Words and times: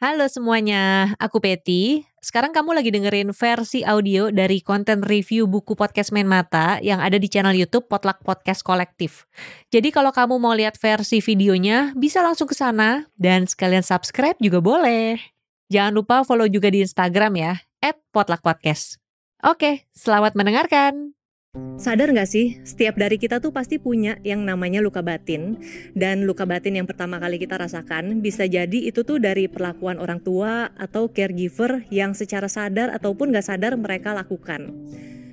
Halo 0.00 0.24
semuanya, 0.32 1.12
aku 1.20 1.44
Peti. 1.44 2.08
Sekarang 2.24 2.56
kamu 2.56 2.72
lagi 2.72 2.88
dengerin 2.88 3.36
versi 3.36 3.84
audio 3.84 4.32
dari 4.32 4.64
konten 4.64 5.04
review 5.04 5.44
buku 5.44 5.76
podcast 5.76 6.08
Main 6.16 6.24
Mata 6.24 6.80
yang 6.80 7.04
ada 7.04 7.20
di 7.20 7.28
channel 7.28 7.52
YouTube 7.52 7.84
Potluck 7.84 8.24
Podcast 8.24 8.64
Kolektif. 8.64 9.28
Jadi 9.68 9.92
kalau 9.92 10.08
kamu 10.08 10.40
mau 10.40 10.56
lihat 10.56 10.80
versi 10.80 11.20
videonya, 11.20 11.92
bisa 11.92 12.24
langsung 12.24 12.48
ke 12.48 12.56
sana 12.56 13.12
dan 13.20 13.44
sekalian 13.44 13.84
subscribe 13.84 14.40
juga 14.40 14.64
boleh. 14.64 15.20
Jangan 15.68 15.92
lupa 15.92 16.24
follow 16.24 16.48
juga 16.48 16.72
di 16.72 16.80
Instagram 16.80 17.36
ya, 17.36 17.52
@potluckpodcast. 18.16 18.96
Oke, 19.44 19.84
selamat 19.92 20.32
mendengarkan. 20.32 21.12
Sadar 21.80 22.14
nggak 22.14 22.30
sih, 22.30 22.62
setiap 22.62 22.94
dari 22.94 23.18
kita 23.18 23.42
tuh 23.42 23.50
pasti 23.50 23.82
punya 23.82 24.22
yang 24.22 24.46
namanya 24.46 24.78
luka 24.78 25.02
batin. 25.02 25.58
Dan 25.98 26.22
luka 26.22 26.46
batin 26.46 26.78
yang 26.78 26.86
pertama 26.86 27.18
kali 27.18 27.42
kita 27.42 27.58
rasakan 27.58 28.22
bisa 28.22 28.46
jadi 28.46 28.86
itu 28.86 29.02
tuh 29.02 29.18
dari 29.18 29.50
perlakuan 29.50 29.98
orang 29.98 30.22
tua 30.22 30.70
atau 30.78 31.10
caregiver 31.10 31.82
yang 31.90 32.14
secara 32.14 32.46
sadar 32.46 32.94
ataupun 32.94 33.34
nggak 33.34 33.48
sadar 33.50 33.74
mereka 33.74 34.14
lakukan. 34.14 34.70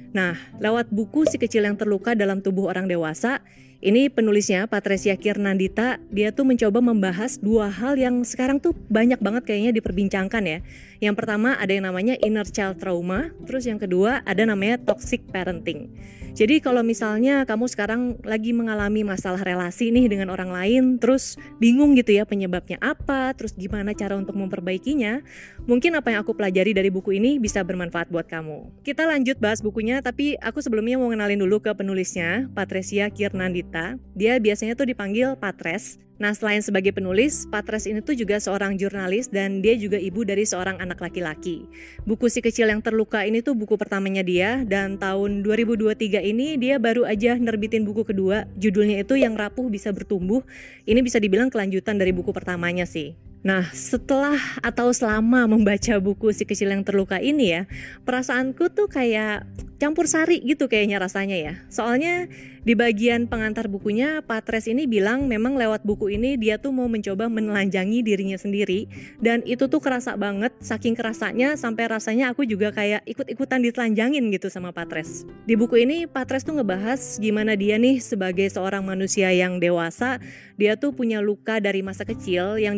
Nah, 0.09 0.33
lewat 0.57 0.89
buku 0.89 1.29
Si 1.29 1.37
Kecil 1.37 1.69
Yang 1.69 1.85
Terluka 1.85 2.17
dalam 2.17 2.41
Tubuh 2.41 2.65
Orang 2.73 2.89
Dewasa 2.89 3.45
ini 3.77 4.09
penulisnya 4.09 4.65
Patricia 4.65 5.13
Kirnandita, 5.13 6.01
dia 6.09 6.33
tuh 6.33 6.49
mencoba 6.49 6.81
membahas 6.81 7.37
dua 7.37 7.69
hal 7.69 7.93
yang 7.93 8.25
sekarang 8.25 8.57
tuh 8.57 8.73
banyak 8.89 9.21
banget 9.21 9.45
kayaknya 9.45 9.71
diperbincangkan 9.77 10.43
ya. 10.49 10.59
Yang 10.97 11.15
pertama 11.21 11.53
ada 11.53 11.69
yang 11.69 11.85
namanya 11.85 12.17
inner 12.17 12.49
child 12.49 12.81
trauma, 12.81 13.29
terus 13.45 13.69
yang 13.69 13.77
kedua 13.77 14.25
ada 14.25 14.49
namanya 14.49 14.81
toxic 14.81 15.21
parenting. 15.29 15.93
Jadi 16.33 16.59
kalau 16.59 16.81
misalnya 16.81 17.45
kamu 17.47 17.65
sekarang 17.69 18.01
lagi 18.25 18.51
mengalami 18.51 19.05
masalah 19.05 19.39
relasi 19.43 19.93
nih 19.93 20.09
dengan 20.11 20.33
orang 20.33 20.51
lain, 20.51 20.83
terus 20.97 21.39
bingung 21.61 21.93
gitu 21.95 22.15
ya 22.15 22.25
penyebabnya 22.25 22.81
apa, 22.81 23.31
terus 23.37 23.53
gimana 23.55 23.93
cara 23.93 24.17
untuk 24.17 24.35
memperbaikinya, 24.35 25.21
mungkin 25.69 25.95
apa 25.95 26.11
yang 26.11 26.25
aku 26.25 26.33
pelajari 26.33 26.73
dari 26.73 26.89
buku 26.89 27.15
ini 27.15 27.37
bisa 27.37 27.63
bermanfaat 27.63 28.09
buat 28.11 28.25
kamu. 28.25 28.83
Kita 28.83 29.05
lanjut 29.05 29.37
bahas 29.37 29.61
bukunya, 29.61 30.01
tapi 30.01 30.35
aku 30.41 30.59
sebelumnya 30.59 30.99
mau 30.99 31.13
kenalin 31.13 31.39
dulu 31.39 31.61
ke 31.63 31.71
penulisnya, 31.71 32.49
Patricia 32.51 33.07
Kirnandita. 33.13 34.01
Dia 34.17 34.41
biasanya 34.41 34.73
tuh 34.73 34.89
dipanggil 34.89 35.37
Patres, 35.37 36.01
Nah, 36.17 36.33
selain 36.33 36.65
sebagai 36.65 36.89
penulis, 36.97 37.45
Patres 37.45 37.85
ini 37.85 38.01
tuh 38.01 38.17
juga 38.17 38.41
seorang 38.41 38.73
jurnalis 38.73 39.29
dan 39.29 39.61
dia 39.61 39.77
juga 39.77 40.01
ibu 40.01 40.25
dari 40.25 40.49
seorang 40.49 40.81
anak 40.81 40.97
laki-laki. 40.97 41.69
Buku 42.09 42.25
Si 42.25 42.41
Kecil 42.41 42.73
Yang 42.73 42.89
Terluka 42.89 43.21
ini 43.21 43.45
tuh 43.45 43.53
buku 43.53 43.77
pertamanya 43.77 44.25
dia 44.25 44.65
dan 44.65 44.97
tahun 44.97 45.45
2023 45.45 45.93
ini 46.25 46.57
dia 46.57 46.81
baru 46.81 47.05
aja 47.05 47.37
nerbitin 47.37 47.85
buku 47.85 48.01
kedua, 48.01 48.49
judulnya 48.57 49.05
itu 49.05 49.13
Yang 49.13 49.37
Rapuh 49.37 49.69
Bisa 49.69 49.93
Bertumbuh. 49.93 50.41
Ini 50.89 51.05
bisa 51.05 51.21
dibilang 51.21 51.53
kelanjutan 51.53 52.01
dari 52.01 52.09
buku 52.09 52.33
pertamanya 52.33 52.89
sih. 52.89 53.26
Nah, 53.45 53.69
setelah 53.71 54.37
atau 54.59 54.89
selama 54.91 55.45
membaca 55.45 55.97
buku 56.01 56.33
Si 56.33 56.43
Kecil 56.43 56.73
Yang 56.73 56.91
Terluka 56.91 57.21
ini 57.21 57.53
ya, 57.53 57.61
perasaanku 58.03 58.73
tuh 58.73 58.89
kayak 58.89 59.45
campur 59.77 60.09
sari 60.09 60.41
gitu 60.41 60.65
kayaknya 60.65 60.97
rasanya 60.97 61.37
ya. 61.37 61.53
Soalnya 61.69 62.25
di 62.67 62.75
bagian 62.75 63.29
pengantar 63.31 63.71
bukunya, 63.71 64.19
Patres 64.25 64.67
ini 64.67 64.89
bilang 64.89 65.29
memang 65.29 65.55
lewat 65.55 65.87
buku 65.87 66.17
ini 66.17 66.35
dia 66.35 66.59
tuh 66.59 66.75
mau 66.75 66.89
mencoba 66.91 67.31
menelanjangi 67.31 68.03
dirinya 68.03 68.35
sendiri 68.35 68.89
dan 69.23 69.45
itu 69.47 69.69
tuh 69.71 69.79
kerasa 69.79 70.19
banget, 70.19 70.51
saking 70.59 70.97
kerasanya 70.97 71.55
sampai 71.55 71.87
rasanya 71.87 72.33
aku 72.33 72.43
juga 72.43 72.73
kayak 72.75 73.05
ikut-ikutan 73.07 73.63
ditelanjangin 73.63 74.27
gitu 74.33 74.51
sama 74.51 74.75
Patres. 74.75 75.23
Di 75.47 75.55
buku 75.55 75.79
ini 75.87 76.09
Patres 76.09 76.43
tuh 76.43 76.59
ngebahas 76.59 77.21
gimana 77.21 77.55
dia 77.55 77.79
nih 77.79 78.03
sebagai 78.03 78.49
seorang 78.51 78.83
manusia 78.83 79.31
yang 79.31 79.61
dewasa, 79.63 80.19
dia 80.59 80.75
tuh 80.75 80.91
punya 80.91 81.23
luka 81.23 81.61
dari 81.61 81.85
masa 81.85 82.03
kecil 82.03 82.59
yang 82.59 82.75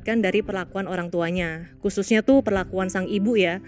diakibatkan 0.00 0.24
dari 0.24 0.40
perlakuan 0.40 0.88
orang 0.88 1.12
tuanya, 1.12 1.68
khususnya 1.84 2.24
tuh 2.24 2.40
perlakuan 2.40 2.88
sang 2.88 3.04
ibu 3.04 3.36
ya. 3.36 3.60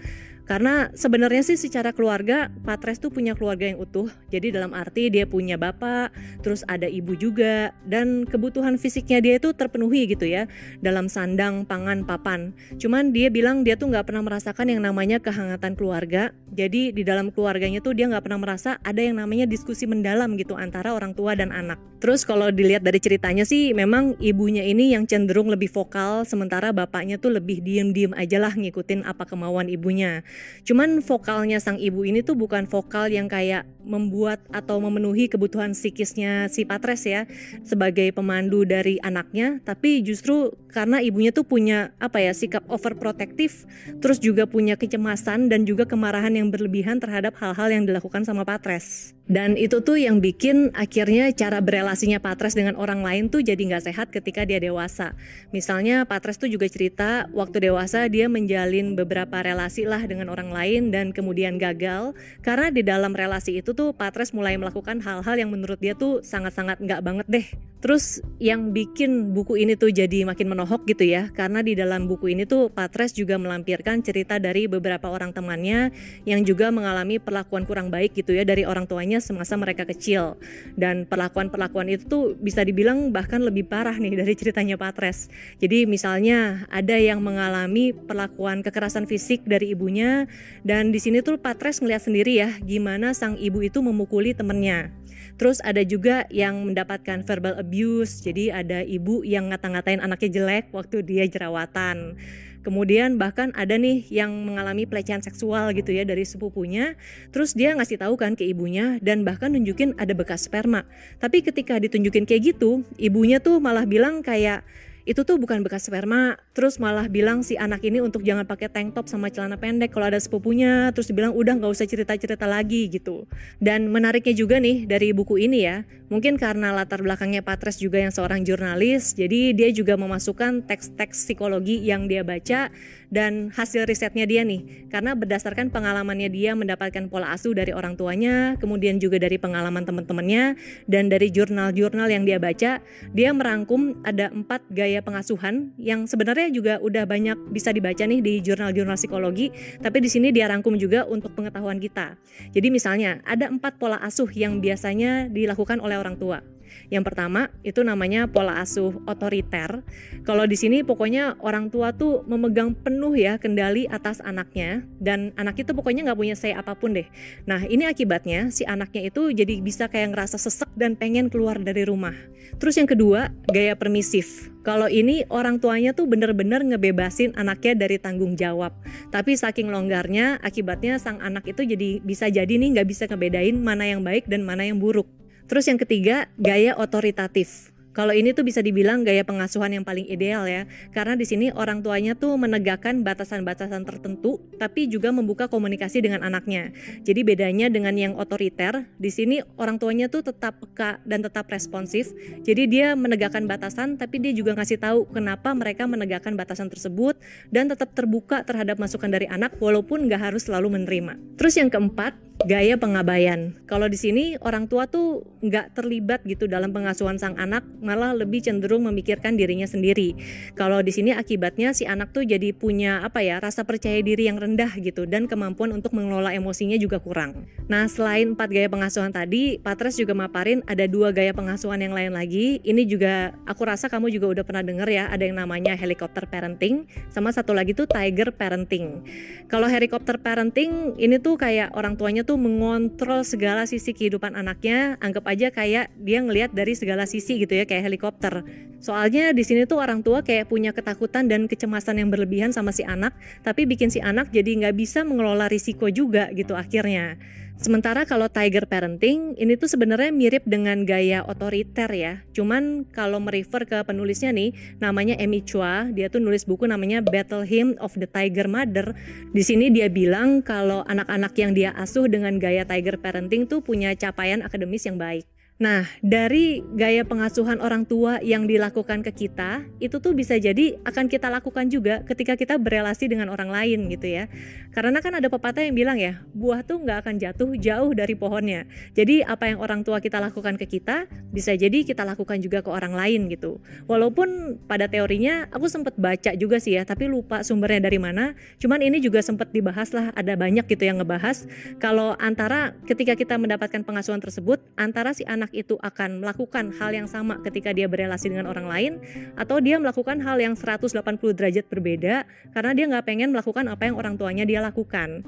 Karena 0.43 0.91
sebenarnya 0.91 1.43
sih 1.43 1.55
secara 1.55 1.95
keluarga 1.95 2.51
Patres 2.67 2.99
tuh 2.99 3.09
punya 3.09 3.31
keluarga 3.31 3.71
yang 3.71 3.79
utuh. 3.79 4.11
Jadi 4.27 4.51
dalam 4.51 4.75
arti 4.75 5.07
dia 5.07 5.23
punya 5.23 5.55
bapak, 5.55 6.11
terus 6.43 6.67
ada 6.67 6.87
ibu 6.87 7.15
juga 7.15 7.71
dan 7.87 8.27
kebutuhan 8.27 8.75
fisiknya 8.75 9.23
dia 9.23 9.39
itu 9.39 9.55
terpenuhi 9.55 10.03
gitu 10.11 10.27
ya 10.27 10.47
dalam 10.83 11.07
sandang, 11.07 11.63
pangan, 11.63 12.03
papan. 12.03 12.51
Cuman 12.75 13.15
dia 13.15 13.31
bilang 13.31 13.63
dia 13.63 13.79
tuh 13.79 13.91
nggak 13.91 14.11
pernah 14.11 14.23
merasakan 14.23 14.67
yang 14.67 14.81
namanya 14.83 15.23
kehangatan 15.23 15.79
keluarga. 15.79 16.35
Jadi 16.51 16.91
di 16.91 17.03
dalam 17.07 17.31
keluarganya 17.31 17.79
tuh 17.79 17.95
dia 17.95 18.11
nggak 18.11 18.27
pernah 18.27 18.39
merasa 18.43 18.77
ada 18.83 18.99
yang 18.99 19.17
namanya 19.17 19.47
diskusi 19.47 19.87
mendalam 19.87 20.35
gitu 20.35 20.59
antara 20.59 20.91
orang 20.91 21.15
tua 21.15 21.33
dan 21.39 21.55
anak. 21.55 21.79
Terus 22.03 22.27
kalau 22.27 22.51
dilihat 22.51 22.83
dari 22.83 22.99
ceritanya 22.99 23.47
sih 23.47 23.71
memang 23.71 24.19
ibunya 24.19 24.67
ini 24.67 24.91
yang 24.91 25.07
cenderung 25.07 25.47
lebih 25.47 25.71
vokal 25.71 26.27
sementara 26.27 26.75
bapaknya 26.75 27.15
tuh 27.15 27.31
lebih 27.31 27.63
diem-diem 27.63 28.11
aja 28.11 28.43
lah 28.43 28.51
ngikutin 28.51 29.07
apa 29.07 29.23
kemauan 29.23 29.71
ibunya. 29.71 30.19
Cuman 30.63 31.03
vokalnya 31.03 31.59
sang 31.59 31.79
ibu 31.79 32.07
ini 32.07 32.23
tuh 32.23 32.39
bukan 32.39 32.65
vokal 32.69 33.11
yang 33.11 33.27
kayak 33.27 33.67
membuat 33.83 34.39
atau 34.49 34.79
memenuhi 34.79 35.27
kebutuhan 35.27 35.75
psikisnya 35.75 36.47
si 36.47 36.63
Patres 36.63 37.03
ya 37.03 37.27
sebagai 37.67 38.15
pemandu 38.15 38.63
dari 38.63 38.97
anaknya, 39.03 39.59
tapi 39.67 39.99
justru 40.01 40.55
karena 40.71 41.03
ibunya 41.03 41.35
tuh 41.35 41.43
punya 41.43 41.91
apa 41.99 42.23
ya 42.23 42.31
sikap 42.31 42.63
overprotective, 42.71 43.67
terus 43.99 44.17
juga 44.23 44.47
punya 44.47 44.79
kecemasan 44.79 45.51
dan 45.51 45.67
juga 45.67 45.83
kemarahan 45.83 46.31
yang 46.33 46.47
berlebihan 46.47 46.97
terhadap 47.03 47.35
hal-hal 47.37 47.69
yang 47.69 47.83
dilakukan 47.83 48.23
sama 48.23 48.47
Patres. 48.47 49.11
Dan 49.23 49.55
itu 49.55 49.79
tuh 49.79 49.95
yang 49.95 50.19
bikin 50.19 50.75
akhirnya 50.75 51.31
cara 51.31 51.63
berelasinya 51.63 52.19
Patres 52.19 52.59
dengan 52.59 52.75
orang 52.75 53.07
lain 53.07 53.31
tuh 53.31 53.39
jadi 53.39 53.55
nggak 53.59 53.87
sehat 53.87 54.07
ketika 54.11 54.43
dia 54.43 54.59
dewasa. 54.59 55.15
Misalnya 55.55 56.03
Patres 56.03 56.35
tuh 56.35 56.51
juga 56.51 56.67
cerita 56.67 57.31
waktu 57.31 57.71
dewasa 57.71 58.11
dia 58.11 58.27
menjalin 58.27 58.99
beberapa 58.99 59.39
relasi 59.39 59.87
lah 59.87 60.03
dengan 60.03 60.27
orang 60.27 60.51
lain 60.51 60.91
dan 60.91 61.15
kemudian 61.15 61.55
gagal 61.55 62.11
karena 62.43 62.67
di 62.67 62.83
dalam 62.83 63.15
relasi 63.15 63.63
itu 63.63 63.71
tuh 63.71 63.95
Patres 63.95 64.35
mulai 64.35 64.59
melakukan 64.59 64.99
hal-hal 64.99 65.35
yang 65.39 65.55
menurut 65.55 65.79
dia 65.79 65.95
tuh 65.95 66.19
sangat-sangat 66.19 66.83
nggak 66.83 66.99
banget 66.99 67.27
deh. 67.31 67.47
Terus 67.83 68.23
yang 68.39 68.71
bikin 68.71 69.35
buku 69.35 69.59
ini 69.59 69.75
tuh 69.75 69.91
jadi 69.91 70.23
makin 70.23 70.55
menohok 70.55 70.87
gitu 70.87 71.03
ya 71.03 71.27
karena 71.35 71.59
di 71.59 71.75
dalam 71.75 72.07
buku 72.07 72.31
ini 72.31 72.47
tuh 72.47 72.71
Patres 72.71 73.11
juga 73.11 73.35
melampirkan 73.35 73.99
cerita 73.99 74.39
dari 74.39 74.71
beberapa 74.71 75.11
orang 75.11 75.35
temannya 75.35 75.91
yang 76.23 76.47
juga 76.47 76.71
mengalami 76.71 77.19
perlakuan 77.19 77.67
kurang 77.67 77.91
baik 77.91 78.15
gitu 78.15 78.31
ya 78.31 78.47
dari 78.47 78.63
orang 78.63 78.87
tuanya 78.87 79.12
semasa 79.19 79.59
mereka 79.59 79.83
kecil 79.83 80.39
dan 80.79 81.05
perlakuan-perlakuan 81.05 81.91
itu 81.91 82.07
tuh 82.07 82.23
bisa 82.39 82.63
dibilang 82.63 83.11
bahkan 83.11 83.43
lebih 83.43 83.67
parah 83.67 83.97
nih 83.97 84.15
dari 84.21 84.33
ceritanya 84.33 84.79
Patres. 84.79 85.27
Jadi 85.59 85.85
misalnya 85.85 86.63
ada 86.71 86.95
yang 86.95 87.19
mengalami 87.19 87.91
perlakuan 87.91 88.63
kekerasan 88.63 89.05
fisik 89.05 89.43
dari 89.43 89.75
ibunya 89.75 90.25
dan 90.63 90.89
di 90.89 90.97
sini 90.97 91.19
tuh 91.19 91.37
Patres 91.37 91.83
ngeliat 91.83 92.05
sendiri 92.05 92.39
ya 92.39 92.49
gimana 92.63 93.11
sang 93.11 93.35
ibu 93.37 93.59
itu 93.61 93.83
memukuli 93.83 94.31
temennya. 94.31 95.03
Terus 95.33 95.57
ada 95.65 95.81
juga 95.81 96.29
yang 96.29 96.61
mendapatkan 96.61 97.25
verbal 97.25 97.57
abuse, 97.57 98.21
jadi 98.21 98.63
ada 98.63 98.85
ibu 98.85 99.25
yang 99.25 99.49
ngata-ngatain 99.49 99.97
anaknya 99.97 100.29
jelek 100.29 100.69
waktu 100.69 101.01
dia 101.01 101.25
jerawatan. 101.25 102.15
Kemudian 102.63 103.19
bahkan 103.19 103.51
ada 103.53 103.75
nih 103.75 104.07
yang 104.07 104.31
mengalami 104.31 104.87
pelecehan 104.87 105.19
seksual 105.19 105.75
gitu 105.75 105.91
ya 105.91 106.07
dari 106.07 106.23
sepupunya. 106.23 106.95
Terus 107.35 107.51
dia 107.53 107.75
ngasih 107.75 107.99
tahu 107.99 108.15
kan 108.15 108.39
ke 108.39 108.47
ibunya 108.47 108.97
dan 109.03 109.27
bahkan 109.27 109.51
nunjukin 109.51 109.93
ada 109.99 110.15
bekas 110.15 110.47
sperma. 110.47 110.87
Tapi 111.19 111.43
ketika 111.43 111.75
ditunjukin 111.77 112.23
kayak 112.23 112.55
gitu, 112.55 112.87
ibunya 112.95 113.43
tuh 113.43 113.59
malah 113.59 113.83
bilang 113.83 114.23
kayak 114.23 114.63
itu 115.03 115.27
tuh 115.27 115.35
bukan 115.35 115.59
bekas 115.67 115.91
sperma 115.91 116.39
terus 116.55 116.79
malah 116.79 117.11
bilang 117.11 117.43
si 117.43 117.59
anak 117.59 117.83
ini 117.83 117.99
untuk 117.99 118.23
jangan 118.23 118.47
pakai 118.47 118.71
tank 118.71 118.95
top 118.95 119.11
sama 119.11 119.27
celana 119.27 119.59
pendek 119.59 119.91
kalau 119.91 120.07
ada 120.07 120.19
sepupunya. 120.19 120.89
Terus 120.95 121.11
dibilang 121.11 121.35
udah 121.35 121.59
nggak 121.59 121.71
usah 121.75 121.87
cerita-cerita 121.87 122.47
lagi 122.47 122.87
gitu. 122.87 123.27
Dan 123.59 123.91
menariknya 123.91 124.31
juga 124.31 124.63
nih 124.63 124.87
dari 124.87 125.11
buku 125.11 125.43
ini 125.43 125.59
ya 125.67 125.83
mungkin 126.13 126.37
karena 126.37 126.69
latar 126.69 127.01
belakangnya 127.01 127.41
Patres 127.41 127.81
juga 127.81 127.97
yang 127.97 128.13
seorang 128.13 128.45
jurnalis 128.45 129.17
jadi 129.17 129.49
dia 129.57 129.73
juga 129.73 129.97
memasukkan 129.97 130.61
teks-teks 130.69 131.25
psikologi 131.25 131.81
yang 131.81 132.05
dia 132.05 132.21
baca 132.21 132.69
dan 133.13 133.53
hasil 133.53 133.85
risetnya 133.85 134.25
dia 134.25 134.41
nih. 134.41 134.89
Karena 134.89 135.13
berdasarkan 135.13 135.69
pengalamannya 135.69 136.33
dia 136.33 136.57
mendapatkan 136.57 137.05
pola 137.13 137.29
asuh 137.29 137.53
dari 137.53 137.69
orang 137.69 137.93
tuanya 137.93 138.57
kemudian 138.57 138.97
juga 138.97 139.21
dari 139.21 139.37
pengalaman 139.37 139.85
teman-temannya 139.85 140.57
dan 140.89 141.13
dari 141.13 141.29
jurnal-jurnal 141.29 142.09
yang 142.09 142.25
dia 142.25 142.41
baca 142.41 142.81
dia 143.13 143.29
merangkum 143.29 144.01
ada 144.01 144.33
empat 144.33 144.65
gaya 144.73 145.05
pengasuhan 145.05 145.75
yang 145.77 146.09
sebenarnya 146.09 146.49
juga 146.49 146.73
udah 146.81 147.05
banyak 147.05 147.37
bisa 147.53 147.69
dibaca 147.69 148.01
nih 148.01 148.23
di 148.23 148.41
jurnal-jurnal 148.41 148.97
psikologi 148.97 149.53
tapi 149.77 150.01
di 150.01 150.09
sini 150.09 150.33
dia 150.33 150.49
rangkum 150.49 150.73
juga 150.81 151.05
untuk 151.05 151.37
pengetahuan 151.37 151.77
kita. 151.77 152.17
Jadi 152.49 152.67
misalnya 152.73 153.21
ada 153.27 153.51
empat 153.51 153.77
pola 153.77 154.01
asuh 154.01 154.31
yang 154.33 154.57
biasanya 154.57 155.29
dilakukan 155.29 155.77
oleh 155.77 155.99
orang 155.99 156.17
tua 156.17 156.52
Yang 156.89 157.03
pertama 157.11 157.49
itu 157.65 157.81
namanya 157.81 158.29
pola 158.29 158.59
asuh 158.61 158.95
otoriter. 159.09 159.81
Kalau 160.23 160.45
di 160.45 160.55
sini 160.59 160.85
pokoknya 160.85 161.39
orang 161.41 161.73
tua 161.73 161.91
tuh 161.95 162.23
memegang 162.27 162.75
penuh 162.77 163.13
ya 163.17 163.41
kendali 163.41 163.89
atas 163.89 164.21
anaknya 164.21 164.85
dan 165.01 165.31
anak 165.35 165.61
itu 165.61 165.71
pokoknya 165.73 166.07
nggak 166.11 166.19
punya 166.19 166.35
say 166.37 166.53
apa 166.53 166.77
pun 166.77 166.95
deh. 166.95 167.07
Nah 167.49 167.65
ini 167.65 167.85
akibatnya 167.89 168.53
si 168.53 168.63
anaknya 168.63 169.09
itu 169.09 169.33
jadi 169.33 169.59
bisa 169.59 169.89
kayak 169.89 170.15
ngerasa 170.15 170.37
sesek 170.37 170.69
dan 170.77 170.95
pengen 170.99 171.27
keluar 171.27 171.59
dari 171.59 171.83
rumah. 171.85 172.13
Terus 172.61 172.77
yang 172.77 172.89
kedua 172.89 173.33
gaya 173.49 173.73
permisif. 173.73 174.53
Kalau 174.63 174.87
ini 174.87 175.27
orang 175.27 175.59
tuanya 175.59 175.91
tuh 175.91 176.07
bener-bener 176.07 176.63
ngebebasin 176.63 177.35
anaknya 177.35 177.75
dari 177.75 177.99
tanggung 177.99 178.39
jawab. 178.39 178.71
Tapi 179.11 179.35
saking 179.35 179.67
longgarnya 179.67 180.39
akibatnya 180.39 180.95
sang 181.03 181.19
anak 181.19 181.43
itu 181.51 181.67
jadi 181.67 181.99
bisa 181.99 182.31
jadi 182.31 182.47
nih 182.47 182.79
nggak 182.79 182.87
bisa 182.87 183.03
ngebedain 183.11 183.59
mana 183.59 183.91
yang 183.91 183.99
baik 183.99 184.23
dan 184.31 184.47
mana 184.47 184.63
yang 184.63 184.79
buruk. 184.79 185.22
Terus 185.47 185.67
yang 185.67 185.79
ketiga, 185.79 186.31
gaya 186.39 186.73
otoritatif. 186.77 187.73
Kalau 187.93 188.09
ini 188.09 188.33
tuh 188.33 188.41
bisa 188.41 188.57
dibilang 188.65 189.05
gaya 189.05 189.21
pengasuhan 189.21 189.69
yang 189.69 189.85
paling 189.85 190.09
ideal 190.09 190.49
ya, 190.49 190.65
karena 190.97 191.13
di 191.13 191.29
sini 191.29 191.53
orang 191.53 191.85
tuanya 191.85 192.17
tuh 192.17 192.33
menegakkan 192.41 193.05
batasan-batasan 193.05 193.85
tertentu, 193.85 194.41
tapi 194.57 194.89
juga 194.89 195.13
membuka 195.13 195.45
komunikasi 195.45 196.01
dengan 196.01 196.25
anaknya. 196.25 196.73
Jadi 197.05 197.21
bedanya 197.21 197.69
dengan 197.69 197.93
yang 197.93 198.17
otoriter, 198.17 198.89
di 198.97 199.13
sini 199.13 199.45
orang 199.61 199.77
tuanya 199.77 200.09
tuh 200.09 200.25
tetap 200.25 200.57
peka 200.57 201.05
dan 201.05 201.21
tetap 201.21 201.45
responsif. 201.53 202.09
Jadi 202.41 202.65
dia 202.65 202.97
menegakkan 202.97 203.45
batasan, 203.45 204.01
tapi 204.01 204.17
dia 204.17 204.33
juga 204.33 204.57
ngasih 204.57 204.81
tahu 204.81 205.05
kenapa 205.13 205.53
mereka 205.53 205.85
menegakkan 205.85 206.33
batasan 206.33 206.73
tersebut 206.73 207.13
dan 207.53 207.69
tetap 207.69 207.93
terbuka 207.93 208.41
terhadap 208.41 208.81
masukan 208.81 209.13
dari 209.13 209.29
anak, 209.29 209.53
walaupun 209.61 210.09
nggak 210.09 210.33
harus 210.33 210.49
selalu 210.49 210.81
menerima. 210.81 211.37
Terus 211.37 211.61
yang 211.61 211.69
keempat, 211.69 212.17
gaya 212.45 212.75
pengabaian. 212.75 213.55
Kalau 213.65 213.87
di 213.87 213.95
sini 213.95 214.35
orang 214.43 214.67
tua 214.67 214.87
tuh 214.87 215.23
nggak 215.43 215.75
terlibat 215.75 216.23
gitu 216.27 216.47
dalam 216.47 216.71
pengasuhan 216.71 217.19
sang 217.19 217.35
anak, 217.39 217.63
malah 217.79 218.15
lebih 218.15 218.43
cenderung 218.43 218.87
memikirkan 218.87 219.35
dirinya 219.35 219.67
sendiri. 219.67 220.15
Kalau 220.55 220.79
di 220.83 220.91
sini 220.91 221.15
akibatnya 221.15 221.71
si 221.71 221.87
anak 221.87 222.11
tuh 222.11 222.27
jadi 222.27 222.51
punya 222.55 223.03
apa 223.03 223.23
ya 223.23 223.39
rasa 223.39 223.63
percaya 223.67 223.99
diri 224.03 224.27
yang 224.27 224.39
rendah 224.39 224.71
gitu 224.79 225.07
dan 225.07 225.27
kemampuan 225.27 225.71
untuk 225.71 225.95
mengelola 225.95 226.31
emosinya 226.35 226.75
juga 226.79 226.99
kurang. 226.99 227.47
Nah 227.67 227.87
selain 227.87 228.35
empat 228.35 228.49
gaya 228.51 228.67
pengasuhan 228.67 229.11
tadi, 229.11 229.59
Patres 229.59 229.99
juga 229.99 230.15
maparin 230.15 230.63
ada 230.67 230.87
dua 230.87 231.15
gaya 231.15 231.31
pengasuhan 231.31 231.79
yang 231.79 231.95
lain 231.95 232.11
lagi. 232.15 232.59
Ini 232.63 232.83
juga 232.87 233.35
aku 233.47 233.63
rasa 233.67 233.87
kamu 233.87 234.11
juga 234.11 234.39
udah 234.39 234.43
pernah 234.45 234.63
denger 234.63 234.87
ya, 234.91 235.03
ada 235.11 235.23
yang 235.23 235.39
namanya 235.39 235.75
helikopter 235.75 236.27
parenting, 236.27 236.85
sama 237.11 237.31
satu 237.31 237.55
lagi 237.55 237.71
tuh 237.75 237.87
tiger 237.87 238.35
parenting. 238.35 239.03
Kalau 239.47 239.67
helikopter 239.67 240.19
parenting 240.19 240.97
ini 240.99 241.19
tuh 241.19 241.35
kayak 241.39 241.75
orang 241.75 241.95
tuanya 241.99 242.25
tuh 242.25 242.32
mengontrol 242.35 243.21
segala 243.21 243.65
sisi 243.65 243.91
kehidupan 243.95 244.33
anaknya, 244.33 244.99
anggap 244.99 245.25
aja 245.29 245.47
kayak 245.49 245.93
dia 245.99 246.19
ngelihat 246.21 246.51
dari 246.51 246.73
segala 246.77 247.07
sisi 247.09 247.41
gitu 247.41 247.53
ya 247.53 247.63
kayak 247.63 247.89
helikopter. 247.89 248.41
Soalnya 248.83 249.31
di 249.31 249.47
sini 249.47 249.63
tuh 249.63 249.79
orang 249.79 250.03
tua 250.03 250.21
kayak 250.21 250.51
punya 250.51 250.75
ketakutan 250.75 251.31
dan 251.31 251.47
kecemasan 251.47 252.03
yang 252.03 252.11
berlebihan 252.11 252.51
sama 252.51 252.75
si 252.75 252.83
anak, 252.83 253.15
tapi 253.45 253.63
bikin 253.63 253.87
si 253.87 254.03
anak 254.03 254.29
jadi 254.35 254.59
nggak 254.59 254.75
bisa 254.75 255.07
mengelola 255.07 255.47
risiko 255.47 255.87
juga 255.87 256.27
gitu 256.35 256.57
akhirnya. 256.57 257.15
Sementara 257.53 258.03
kalau 258.03 258.27
tiger 258.27 258.65
parenting 258.67 259.39
ini 259.39 259.55
tuh 259.55 259.71
sebenarnya 259.71 260.11
mirip 260.11 260.43
dengan 260.43 260.83
gaya 260.83 261.23
otoriter 261.23 261.87
ya. 261.93 262.25
Cuman 262.35 262.83
kalau 262.89 263.23
merefer 263.23 263.63
ke 263.63 263.79
penulisnya 263.87 264.33
nih, 264.35 264.51
namanya 264.83 265.15
Amy 265.21 265.45
Chua, 265.45 265.87
dia 265.93 266.11
tuh 266.11 266.19
nulis 266.19 266.43
buku 266.43 266.67
namanya 266.67 266.99
Battle 266.99 267.45
Hymn 267.47 267.79
of 267.79 267.95
the 267.95 268.09
Tiger 268.09 268.51
Mother. 268.51 268.97
Di 269.31 269.43
sini 269.45 269.71
dia 269.71 269.87
bilang 269.87 270.43
kalau 270.43 270.83
anak-anak 270.85 271.33
yang 271.39 271.51
dia 271.55 271.71
asuh 271.77 272.09
dengan 272.09 272.35
gaya 272.41 272.67
tiger 272.67 272.99
parenting 272.99 273.47
tuh 273.47 273.63
punya 273.63 273.95
capaian 273.95 274.43
akademis 274.43 274.83
yang 274.83 274.99
baik. 274.99 275.23
Nah, 275.63 275.87
dari 276.03 276.59
gaya 276.75 277.07
pengasuhan 277.07 277.63
orang 277.63 277.87
tua 277.87 278.19
yang 278.19 278.43
dilakukan 278.51 278.99
ke 278.99 279.15
kita, 279.15 279.63
itu 279.79 279.95
tuh 280.03 280.11
bisa 280.11 280.35
jadi 280.35 280.75
akan 280.83 281.07
kita 281.07 281.31
lakukan 281.31 281.71
juga 281.71 282.03
ketika 282.03 282.35
kita 282.35 282.59
berelasi 282.59 283.07
dengan 283.07 283.31
orang 283.31 283.47
lain 283.47 283.87
gitu 283.87 284.11
ya. 284.11 284.27
Karena 284.75 284.99
kan 284.99 285.15
ada 285.15 285.31
pepatah 285.31 285.63
yang 285.63 285.71
bilang 285.71 285.95
ya, 285.95 286.19
buah 286.35 286.67
tuh 286.67 286.83
nggak 286.83 287.07
akan 287.07 287.15
jatuh 287.15 287.55
jauh 287.55 287.95
dari 287.95 288.11
pohonnya. 288.11 288.67
Jadi 288.91 289.23
apa 289.23 289.55
yang 289.55 289.63
orang 289.63 289.87
tua 289.87 290.03
kita 290.03 290.19
lakukan 290.19 290.59
ke 290.59 290.67
kita, 290.67 291.07
bisa 291.31 291.55
jadi 291.55 291.87
kita 291.87 292.03
lakukan 292.03 292.43
juga 292.43 292.59
ke 292.59 292.67
orang 292.67 292.91
lain 292.91 293.31
gitu. 293.31 293.63
Walaupun 293.87 294.59
pada 294.67 294.91
teorinya 294.91 295.47
aku 295.47 295.71
sempat 295.71 295.95
baca 295.95 296.35
juga 296.35 296.59
sih 296.59 296.75
ya, 296.75 296.83
tapi 296.83 297.07
lupa 297.07 297.39
sumbernya 297.39 297.87
dari 297.87 298.03
mana. 298.03 298.35
Cuman 298.59 298.83
ini 298.83 298.99
juga 298.99 299.23
sempat 299.23 299.55
dibahas 299.55 299.95
lah, 299.95 300.11
ada 300.11 300.35
banyak 300.35 300.67
gitu 300.67 300.83
yang 300.83 300.99
ngebahas. 300.99 301.47
Kalau 301.79 302.19
antara 302.19 302.75
ketika 302.83 303.15
kita 303.15 303.39
mendapatkan 303.39 303.79
pengasuhan 303.87 304.19
tersebut, 304.19 304.59
antara 304.75 305.15
si 305.15 305.23
anak 305.23 305.52
itu 305.53 305.77
akan 305.79 306.19
melakukan 306.19 306.73
hal 306.75 306.91
yang 306.91 307.05
sama 307.05 307.37
ketika 307.45 307.71
dia 307.71 307.85
berelasi 307.85 308.33
dengan 308.33 308.49
orang 308.49 308.67
lain 308.67 308.93
atau 309.37 309.61
dia 309.61 309.77
melakukan 309.77 310.19
hal 310.19 310.41
yang 310.41 310.57
180 310.57 310.97
derajat 311.37 311.65
berbeda 311.69 312.25
karena 312.51 312.71
dia 312.73 312.85
nggak 312.89 313.05
pengen 313.05 313.29
melakukan 313.29 313.69
apa 313.69 313.87
yang 313.87 313.95
orang 313.95 314.17
tuanya 314.17 314.43
dia 314.43 314.59
lakukan. 314.59 315.21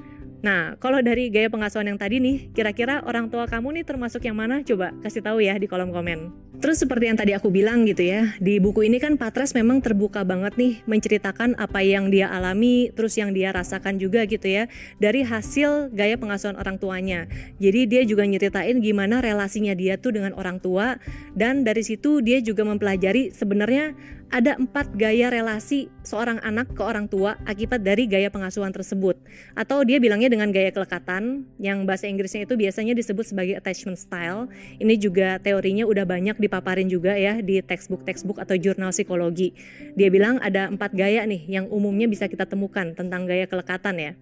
Nah, 0.44 0.76
kalau 0.78 1.00
dari 1.00 1.32
gaya 1.32 1.48
pengasuhan 1.48 1.88
yang 1.88 1.98
tadi 1.98 2.20
nih, 2.20 2.52
kira-kira 2.52 3.00
orang 3.02 3.32
tua 3.32 3.48
kamu 3.48 3.80
nih 3.80 3.84
termasuk 3.88 4.20
yang 4.22 4.36
mana? 4.36 4.60
Coba 4.60 4.92
kasih 5.00 5.24
tahu 5.24 5.40
ya 5.40 5.56
di 5.56 5.64
kolom 5.64 5.90
komen. 5.90 6.30
Terus 6.56 6.80
seperti 6.80 7.04
yang 7.12 7.18
tadi 7.20 7.36
aku 7.36 7.52
bilang 7.52 7.84
gitu 7.84 8.00
ya, 8.00 8.32
di 8.40 8.56
buku 8.56 8.88
ini 8.88 8.96
kan 8.96 9.20
Patres 9.20 9.52
memang 9.52 9.84
terbuka 9.84 10.24
banget 10.24 10.56
nih 10.56 10.80
menceritakan 10.88 11.52
apa 11.60 11.84
yang 11.84 12.08
dia 12.08 12.32
alami, 12.32 12.88
terus 12.96 13.14
yang 13.20 13.36
dia 13.36 13.52
rasakan 13.52 14.00
juga 14.00 14.24
gitu 14.24 14.48
ya, 14.48 14.64
dari 14.96 15.20
hasil 15.20 15.92
gaya 15.92 16.16
pengasuhan 16.16 16.56
orang 16.56 16.80
tuanya. 16.80 17.28
Jadi 17.60 17.86
dia 17.86 18.02
juga 18.08 18.24
nyeritain 18.24 18.80
gimana 18.80 19.20
relasinya 19.20 19.76
dia 19.76 20.00
tuh 20.00 20.16
dengan 20.16 20.32
orang 20.32 20.56
tua, 20.56 20.96
dan 21.36 21.60
dari 21.60 21.84
situ 21.84 22.24
dia 22.24 22.40
juga 22.40 22.64
mempelajari 22.64 23.36
sebenarnya 23.36 23.92
ada 24.26 24.58
empat 24.58 24.90
gaya 24.98 25.30
relasi 25.30 25.86
seorang 26.02 26.42
anak 26.42 26.74
ke 26.74 26.82
orang 26.82 27.06
tua 27.06 27.38
akibat 27.46 27.82
dari 27.82 28.10
gaya 28.10 28.26
pengasuhan 28.26 28.74
tersebut. 28.74 29.14
Atau 29.54 29.86
dia 29.86 30.02
bilangnya 30.02 30.26
dengan 30.26 30.50
gaya 30.50 30.74
kelekatan, 30.74 31.46
yang 31.62 31.86
bahasa 31.86 32.10
Inggrisnya 32.10 32.42
itu 32.42 32.58
biasanya 32.58 32.94
disebut 32.98 33.22
sebagai 33.22 33.54
attachment 33.54 33.98
style. 33.98 34.50
Ini 34.82 34.94
juga 34.98 35.38
teorinya 35.38 35.86
udah 35.86 36.02
banyak 36.02 36.36
dipaparin 36.46 36.86
juga 36.86 37.18
ya 37.18 37.42
di 37.42 37.58
textbook-textbook 37.60 38.38
atau 38.40 38.54
jurnal 38.54 38.94
psikologi. 38.94 39.52
Dia 39.98 40.08
bilang 40.08 40.38
ada 40.38 40.70
empat 40.70 40.94
gaya 40.94 41.26
nih 41.26 41.44
yang 41.50 41.66
umumnya 41.68 42.06
bisa 42.06 42.30
kita 42.30 42.46
temukan 42.46 42.94
tentang 42.94 43.26
gaya 43.26 43.50
kelekatan 43.50 43.96
ya. 43.98 44.12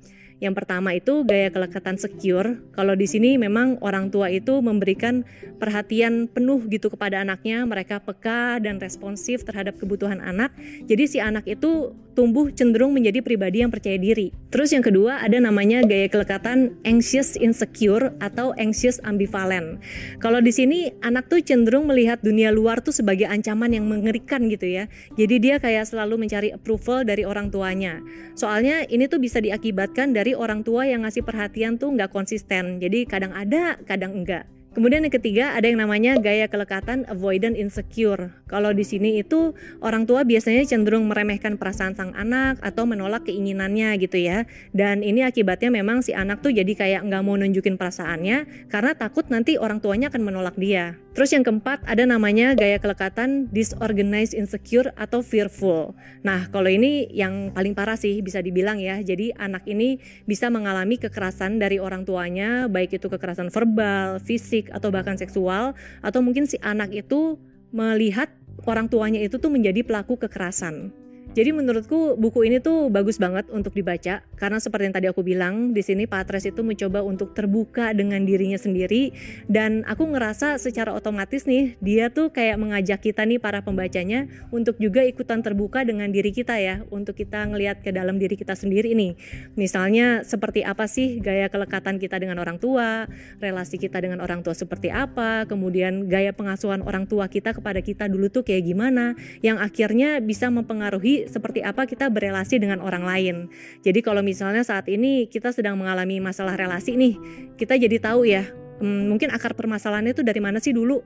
Yang 0.43 0.55
pertama 0.61 0.91
itu 0.93 1.23
gaya 1.23 1.49
kelekatan 1.49 1.95
secure. 1.95 2.59
Kalau 2.75 2.99
di 2.99 3.07
sini 3.07 3.39
memang 3.39 3.79
orang 3.81 4.11
tua 4.11 4.29
itu 4.29 4.59
memberikan 4.59 5.23
perhatian 5.63 6.27
penuh 6.27 6.59
gitu 6.67 6.91
kepada 6.91 7.23
anaknya, 7.23 7.63
mereka 7.63 8.03
peka 8.03 8.59
dan 8.59 8.83
responsif 8.83 9.47
terhadap 9.47 9.79
kebutuhan 9.79 10.19
anak. 10.19 10.51
Jadi 10.91 11.05
si 11.07 11.19
anak 11.23 11.47
itu 11.47 11.95
tumbuh 12.15 12.49
cenderung 12.55 12.95
menjadi 12.95 13.21
pribadi 13.21 13.61
yang 13.61 13.75
percaya 13.75 13.99
diri. 13.99 14.31
Terus 14.55 14.71
yang 14.71 14.87
kedua 14.87 15.21
ada 15.21 15.37
namanya 15.43 15.83
gaya 15.83 16.07
kelekatan 16.07 16.79
anxious 16.87 17.35
insecure 17.35 18.15
atau 18.23 18.55
anxious 18.55 19.03
ambivalent. 19.03 19.83
Kalau 20.23 20.39
di 20.39 20.55
sini 20.55 20.95
anak 21.03 21.27
tuh 21.27 21.43
cenderung 21.43 21.91
melihat 21.91 22.23
dunia 22.23 22.55
luar 22.55 22.79
tuh 22.81 22.95
sebagai 22.95 23.27
ancaman 23.27 23.75
yang 23.75 23.85
mengerikan 23.91 24.47
gitu 24.47 24.71
ya. 24.71 24.87
Jadi 25.19 25.43
dia 25.43 25.59
kayak 25.59 25.91
selalu 25.91 26.23
mencari 26.23 26.55
approval 26.55 27.03
dari 27.03 27.27
orang 27.27 27.51
tuanya. 27.51 27.99
Soalnya 28.39 28.87
ini 28.87 29.11
tuh 29.11 29.19
bisa 29.19 29.43
diakibatkan 29.43 30.15
dari 30.15 30.33
orang 30.39 30.63
tua 30.63 30.87
yang 30.87 31.03
ngasih 31.03 31.27
perhatian 31.27 31.77
tuh 31.77 31.91
nggak 31.93 32.15
konsisten. 32.15 32.79
Jadi 32.79 33.05
kadang 33.11 33.35
ada, 33.35 33.77
kadang 33.83 34.15
enggak. 34.15 34.47
Kemudian 34.75 35.07
yang 35.07 35.15
ketiga 35.15 35.55
ada 35.55 35.71
yang 35.71 35.79
namanya 35.79 36.19
gaya 36.19 36.51
kelekatan 36.51 37.07
avoidant 37.07 37.55
insecure. 37.55 38.35
Kalau 38.55 38.71
di 38.71 38.87
sini 38.87 39.19
itu 39.19 39.51
orang 39.83 40.07
tua 40.07 40.23
biasanya 40.23 40.63
cenderung 40.63 41.11
meremehkan 41.11 41.59
perasaan 41.59 41.99
sang 41.99 42.15
anak 42.15 42.63
atau 42.63 42.87
menolak 42.87 43.27
keinginannya 43.27 43.99
gitu 43.99 44.23
ya. 44.23 44.47
Dan 44.71 45.03
ini 45.03 45.27
akibatnya 45.27 45.75
memang 45.75 46.07
si 46.07 46.15
anak 46.15 46.39
tuh 46.39 46.55
jadi 46.55 46.71
kayak 46.71 47.11
nggak 47.11 47.23
mau 47.27 47.35
nunjukin 47.35 47.75
perasaannya 47.75 48.71
karena 48.71 48.95
takut 48.95 49.27
nanti 49.27 49.59
orang 49.59 49.83
tuanya 49.83 50.07
akan 50.15 50.23
menolak 50.23 50.55
dia. 50.55 50.95
Terus 51.19 51.35
yang 51.35 51.43
keempat 51.43 51.83
ada 51.83 52.07
namanya 52.07 52.55
gaya 52.55 52.79
kelekatan 52.79 53.51
disorganized 53.51 54.39
insecure 54.39 54.95
atau 54.95 55.19
fearful. 55.19 55.99
Nah 56.23 56.47
kalau 56.55 56.71
ini 56.71 57.11
yang 57.11 57.51
paling 57.51 57.75
parah 57.75 57.99
sih 57.99 58.23
bisa 58.23 58.39
dibilang 58.39 58.79
ya. 58.79 59.03
Jadi 59.03 59.35
anak 59.35 59.67
ini 59.67 59.99
bisa 60.31 60.47
mengalami 60.47 60.95
kekerasan 60.95 61.59
dari 61.59 61.83
orang 61.83 62.07
tuanya 62.07 62.71
baik 62.71 63.03
itu 63.03 63.11
kekerasan 63.11 63.51
verbal, 63.51 64.23
fisik, 64.23 64.71
atau 64.71 64.95
bahkan 64.95 65.19
seksual 65.19 65.75
atau 66.03 66.21
mungkin 66.23 66.47
si 66.47 66.59
anak 66.63 66.95
itu 66.95 67.39
melihat 67.75 68.31
orang 68.63 68.87
tuanya 68.87 69.19
itu 69.19 69.37
tuh 69.37 69.51
menjadi 69.51 69.83
pelaku 69.83 70.15
kekerasan. 70.15 71.04
Jadi 71.35 71.51
menurutku 71.51 72.15
buku 72.15 72.47
ini 72.47 72.63
tuh 72.63 72.95
bagus 72.95 73.19
banget 73.19 73.51
untuk 73.51 73.75
dibaca. 73.75 74.23
Karena 74.39 74.63
seperti 74.63 74.87
yang 74.87 74.95
tadi 74.95 75.07
aku 75.11 75.27
bilang 75.27 75.75
di 75.75 75.83
sini 75.83 76.07
Patres 76.07 76.47
itu 76.47 76.63
mencoba 76.63 77.03
untuk 77.03 77.35
terbuka 77.35 77.91
dengan 77.91 78.23
dirinya 78.23 78.55
sendiri. 78.55 79.11
Dan 79.51 79.83
aku 79.83 80.15
ngerasa 80.15 80.63
secara 80.63 80.95
otomatis 80.95 81.43
nih 81.43 81.75
dia 81.83 82.15
tuh 82.15 82.31
kayak 82.31 82.55
mengajak 82.55 83.03
kita 83.03 83.27
nih 83.27 83.43
para 83.43 83.67
pembacanya 83.67 84.31
untuk 84.55 84.79
juga 84.79 85.03
ikutan 85.03 85.43
terbuka 85.43 85.83
dengan 85.83 86.07
diri 86.15 86.31
kita 86.31 86.55
ya. 86.63 86.87
Untuk 86.95 87.19
kita 87.19 87.51
ngelihat 87.51 87.83
ke 87.83 87.91
dalam 87.91 88.23
diri 88.23 88.39
kita 88.39 88.55
sendiri 88.55 88.95
nih. 88.95 89.19
Misalnya 89.59 90.23
seperti 90.23 90.63
apa 90.63 90.87
sih 90.87 91.19
gaya 91.19 91.51
kelekatan 91.51 91.99
kita 91.99 92.15
dengan 92.23 92.39
orang 92.39 92.63
tua, 92.63 93.11
relasi 93.43 93.75
kita 93.75 93.99
dengan 93.99 94.23
orang 94.23 94.47
tua 94.47 94.55
seperti 94.55 94.95
apa, 94.95 95.51
kemudian 95.51 96.07
gaya 96.07 96.31
pengasuhan 96.31 96.79
orang 96.87 97.11
tua 97.11 97.27
kita 97.27 97.51
kepada 97.51 97.83
kita 97.83 98.07
dulu 98.07 98.31
tuh 98.31 98.47
kayak 98.47 98.71
gimana 98.71 99.19
yang 99.43 99.59
akhirnya 99.59 100.23
bisa 100.23 100.47
mempengaruhi 100.47 101.24
seperti 101.29 101.61
apa 101.65 101.85
kita 101.89 102.09
berelasi 102.09 102.61
dengan 102.61 102.81
orang 102.81 103.05
lain. 103.05 103.37
Jadi 103.81 104.01
kalau 104.01 104.21
misalnya 104.21 104.65
saat 104.65 104.89
ini 104.89 105.27
kita 105.29 105.51
sedang 105.51 105.77
mengalami 105.77 106.21
masalah 106.21 106.57
relasi 106.57 106.97
nih, 106.97 107.15
kita 107.57 107.77
jadi 107.77 107.97
tahu 108.01 108.27
ya, 108.29 108.49
hmm, 108.81 109.11
mungkin 109.11 109.31
akar 109.31 109.57
permasalahannya 109.57 110.13
itu 110.17 110.23
dari 110.23 110.41
mana 110.41 110.59
sih 110.59 110.75
dulu. 110.75 111.03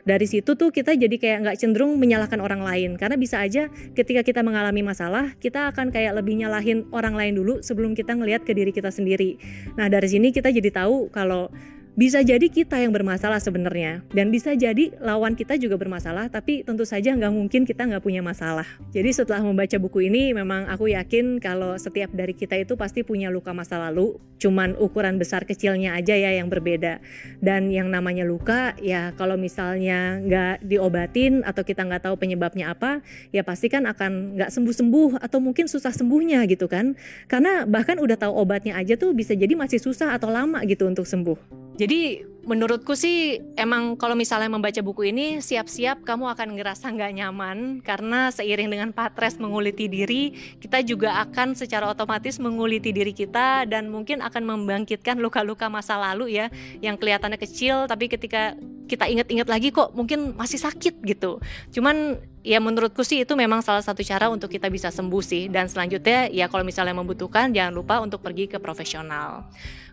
Dari 0.00 0.24
situ 0.24 0.56
tuh 0.56 0.72
kita 0.72 0.96
jadi 0.96 1.12
kayak 1.12 1.38
nggak 1.44 1.56
cenderung 1.60 2.00
menyalahkan 2.00 2.40
orang 2.40 2.64
lain 2.64 2.96
karena 2.96 3.20
bisa 3.20 3.36
aja 3.44 3.68
ketika 3.92 4.24
kita 4.24 4.40
mengalami 4.40 4.80
masalah 4.80 5.36
kita 5.36 5.68
akan 5.68 5.92
kayak 5.92 6.16
lebih 6.16 6.40
nyalahin 6.40 6.88
orang 6.88 7.12
lain 7.12 7.36
dulu 7.36 7.60
sebelum 7.60 7.92
kita 7.92 8.16
ngelihat 8.16 8.48
ke 8.48 8.56
diri 8.56 8.72
kita 8.72 8.88
sendiri. 8.88 9.36
Nah 9.76 9.92
dari 9.92 10.08
sini 10.08 10.32
kita 10.32 10.48
jadi 10.48 10.72
tahu 10.72 11.12
kalau 11.12 11.52
bisa 11.98 12.22
jadi 12.22 12.46
kita 12.46 12.78
yang 12.78 12.94
bermasalah 12.94 13.42
sebenarnya 13.42 14.06
dan 14.14 14.30
bisa 14.30 14.54
jadi 14.54 14.94
lawan 15.02 15.34
kita 15.34 15.58
juga 15.58 15.74
bermasalah 15.74 16.30
tapi 16.30 16.62
tentu 16.62 16.86
saja 16.86 17.10
nggak 17.10 17.32
mungkin 17.34 17.66
kita 17.66 17.82
nggak 17.82 18.02
punya 18.02 18.22
masalah. 18.22 18.66
Jadi 18.94 19.10
setelah 19.10 19.42
membaca 19.42 19.74
buku 19.82 20.06
ini 20.06 20.30
memang 20.30 20.70
aku 20.70 20.94
yakin 20.94 21.42
kalau 21.42 21.74
setiap 21.74 22.14
dari 22.14 22.30
kita 22.30 22.54
itu 22.54 22.78
pasti 22.78 23.02
punya 23.02 23.26
luka 23.26 23.50
masa 23.50 23.82
lalu 23.82 24.14
cuman 24.38 24.78
ukuran 24.78 25.18
besar 25.18 25.42
kecilnya 25.42 25.98
aja 25.98 26.14
ya 26.14 26.38
yang 26.38 26.46
berbeda. 26.46 27.02
Dan 27.42 27.74
yang 27.74 27.90
namanya 27.90 28.22
luka 28.22 28.78
ya 28.78 29.10
kalau 29.18 29.34
misalnya 29.34 30.22
nggak 30.22 30.62
diobatin 30.62 31.42
atau 31.42 31.66
kita 31.66 31.82
nggak 31.82 32.06
tahu 32.06 32.14
penyebabnya 32.14 32.70
apa 32.70 33.02
ya 33.34 33.42
pasti 33.42 33.66
kan 33.66 33.90
akan 33.90 34.38
nggak 34.38 34.50
sembuh-sembuh 34.54 35.18
atau 35.18 35.42
mungkin 35.42 35.66
susah 35.66 35.90
sembuhnya 35.90 36.46
gitu 36.46 36.70
kan. 36.70 36.94
Karena 37.26 37.66
bahkan 37.66 37.98
udah 37.98 38.14
tahu 38.14 38.32
obatnya 38.38 38.78
aja 38.78 38.94
tuh 38.94 39.10
bisa 39.10 39.34
jadi 39.34 39.58
masih 39.58 39.82
susah 39.82 40.14
atau 40.14 40.30
lama 40.30 40.62
gitu 40.62 40.86
untuk 40.86 41.04
sembuh 41.04 41.69
jadi 41.80 42.28
menurutku 42.44 42.92
sih 42.92 43.40
emang 43.56 43.96
kalau 43.96 44.12
misalnya 44.12 44.52
membaca 44.52 44.80
buku 44.84 45.08
ini 45.08 45.40
siap-siap 45.40 46.04
kamu 46.04 46.28
akan 46.36 46.52
ngerasa 46.56 46.92
nggak 46.92 47.12
nyaman 47.16 47.80
karena 47.80 48.28
seiring 48.28 48.68
dengan 48.68 48.92
patres 48.92 49.40
menguliti 49.40 49.88
diri 49.88 50.36
kita 50.60 50.84
juga 50.84 51.24
akan 51.24 51.56
secara 51.56 51.88
otomatis 51.88 52.36
menguliti 52.36 52.92
diri 52.92 53.16
kita 53.16 53.64
dan 53.64 53.88
mungkin 53.88 54.20
akan 54.20 54.44
membangkitkan 54.44 55.20
luka-luka 55.24 55.72
masa 55.72 55.96
lalu 55.96 56.36
ya 56.36 56.52
yang 56.84 57.00
kelihatannya 57.00 57.40
kecil 57.40 57.88
tapi 57.88 58.12
ketika 58.12 58.56
kita 58.90 59.06
ingat-ingat 59.06 59.46
lagi 59.46 59.70
kok 59.70 59.94
mungkin 59.94 60.34
masih 60.34 60.58
sakit 60.58 60.98
gitu. 61.06 61.38
Cuman 61.70 62.18
ya 62.40 62.58
menurutku 62.58 63.04
sih 63.04 63.22
itu 63.24 63.32
memang 63.36 63.60
salah 63.60 63.84
satu 63.84 64.00
cara 64.00 64.32
untuk 64.32 64.48
kita 64.48 64.72
bisa 64.72 64.88
sembuh 64.88 65.22
sih 65.24 65.48
dan 65.52 65.68
selanjutnya 65.68 66.32
ya 66.32 66.48
kalau 66.48 66.64
misalnya 66.64 66.96
membutuhkan 66.96 67.52
jangan 67.52 67.72
lupa 67.72 68.00
untuk 68.00 68.24
pergi 68.24 68.48
ke 68.48 68.56
profesional. 68.56 69.48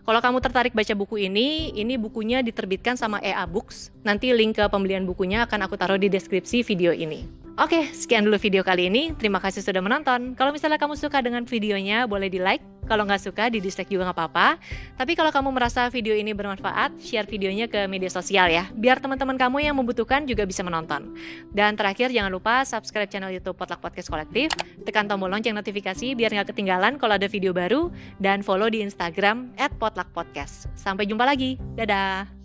Kalau 0.08 0.24
kamu 0.24 0.40
tertarik 0.40 0.72
baca 0.72 0.94
buku 0.96 1.28
ini, 1.28 1.68
ini 1.76 2.00
bukunya 2.00 2.40
diterbitkan 2.40 2.96
sama 2.96 3.20
EA 3.20 3.44
Books. 3.44 3.92
Nanti 4.00 4.32
link 4.32 4.56
ke 4.56 4.64
pembelian 4.72 5.04
bukunya 5.04 5.44
akan 5.44 5.68
aku 5.68 5.76
taruh 5.76 6.00
di 6.00 6.08
deskripsi 6.08 6.64
video 6.64 6.96
ini. 6.96 7.47
Oke, 7.58 7.90
sekian 7.90 8.22
dulu 8.22 8.38
video 8.38 8.62
kali 8.62 8.86
ini. 8.86 9.10
Terima 9.18 9.42
kasih 9.42 9.66
sudah 9.66 9.82
menonton. 9.82 10.38
Kalau 10.38 10.54
misalnya 10.54 10.78
kamu 10.78 10.94
suka 10.94 11.18
dengan 11.18 11.42
videonya, 11.42 12.06
boleh 12.06 12.30
di 12.30 12.38
like. 12.38 12.62
Kalau 12.86 13.02
nggak 13.02 13.18
suka, 13.18 13.50
di 13.50 13.58
dislike 13.58 13.90
juga 13.90 14.06
nggak 14.06 14.14
apa-apa. 14.14 14.62
Tapi 14.94 15.18
kalau 15.18 15.34
kamu 15.34 15.50
merasa 15.50 15.90
video 15.90 16.14
ini 16.14 16.30
bermanfaat, 16.30 17.02
share 17.02 17.26
videonya 17.26 17.66
ke 17.66 17.90
media 17.90 18.06
sosial 18.14 18.46
ya. 18.46 18.70
Biar 18.78 19.02
teman-teman 19.02 19.34
kamu 19.34 19.66
yang 19.66 19.74
membutuhkan 19.74 20.22
juga 20.22 20.46
bisa 20.46 20.62
menonton. 20.62 21.18
Dan 21.50 21.74
terakhir, 21.74 22.14
jangan 22.14 22.30
lupa 22.30 22.62
subscribe 22.62 23.10
channel 23.10 23.34
YouTube 23.34 23.58
Potluck 23.58 23.82
Podcast 23.82 24.06
Kolektif. 24.06 24.54
Tekan 24.86 25.10
tombol 25.10 25.26
lonceng 25.26 25.58
notifikasi 25.58 26.14
biar 26.14 26.30
nggak 26.30 26.54
ketinggalan 26.54 26.94
kalau 26.94 27.18
ada 27.18 27.26
video 27.26 27.50
baru. 27.50 27.90
Dan 28.22 28.46
follow 28.46 28.70
di 28.70 28.86
Instagram 28.86 29.50
at 29.58 29.74
Potluck 29.82 30.14
Podcast. 30.14 30.70
Sampai 30.78 31.10
jumpa 31.10 31.26
lagi. 31.26 31.58
Dadah! 31.74 32.37